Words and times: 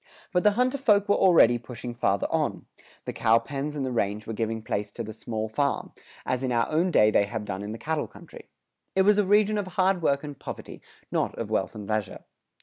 But 0.33 0.41
the 0.41 0.53
hunter 0.57 0.79
folk 0.79 1.07
were 1.07 1.15
already 1.15 1.59
pushing 1.59 1.93
farther 1.93 2.25
on; 2.31 2.65
the 3.05 3.13
cow 3.13 3.37
pens 3.37 3.75
and 3.75 3.85
the 3.85 3.91
range 3.91 4.25
were 4.25 4.33
giving 4.33 4.63
place 4.63 4.91
to 4.93 5.03
the 5.03 5.13
small 5.13 5.47
farm, 5.47 5.91
as 6.25 6.43
in 6.43 6.51
our 6.51 6.67
own 6.71 6.89
day 6.89 7.11
they 7.11 7.25
have 7.25 7.45
done 7.45 7.61
in 7.61 7.71
the 7.71 7.77
cattle 7.77 8.07
country. 8.07 8.49
It 8.95 9.03
was 9.03 9.19
a 9.19 9.25
region 9.27 9.59
of 9.59 9.67
hard 9.77 10.01
work 10.01 10.23
and 10.23 10.39
poverty, 10.39 10.81
not 11.11 11.35
of 11.37 11.51
wealth 11.51 11.75
and 11.75 11.87
leisure. 11.87 12.23